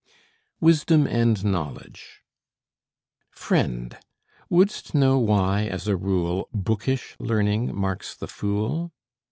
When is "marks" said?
7.75-8.15